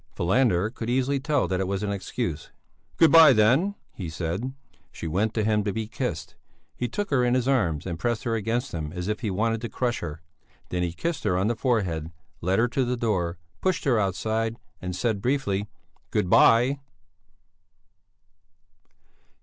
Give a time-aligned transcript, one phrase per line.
[0.15, 2.49] Falander could easily tell that it was an excuse.
[2.97, 4.51] "Good bye, then," he said.
[4.91, 6.33] She went to him to be kissed.
[6.75, 9.61] He took her in his arms and pressed her against him as if he wanted
[9.61, 10.23] to crush her;
[10.69, 12.09] then he kissed her on the forehead,
[12.41, 15.67] led her to the door, pushed her outside, and said briefly:
[16.09, 16.79] "Good bye!"